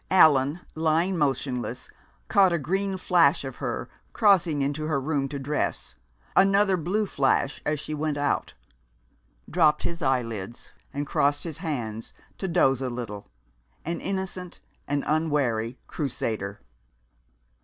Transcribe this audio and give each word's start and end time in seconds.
Allan, 0.09 0.61
lying 0.75 1.15
motionless, 1.15 1.87
caught 2.27 2.51
a 2.51 2.57
green 2.57 2.97
flash 2.97 3.43
of 3.43 3.57
her, 3.57 3.87
crossing 4.13 4.63
into 4.63 4.87
her 4.87 4.99
room 4.99 5.29
to 5.29 5.37
dress, 5.37 5.93
another 6.35 6.75
blue 6.75 7.05
flash 7.05 7.61
as 7.67 7.79
she 7.79 7.93
went 7.93 8.17
out; 8.17 8.55
dropped 9.47 9.83
his 9.83 10.01
eyelids 10.01 10.71
and 10.91 11.05
crossed 11.05 11.43
his 11.43 11.59
hands 11.59 12.15
to 12.39 12.47
doze 12.47 12.81
a 12.81 12.89
little, 12.89 13.27
an 13.85 14.01
innocent 14.01 14.59
and 14.87 15.03
unwary 15.05 15.77
Crusader. 15.85 16.61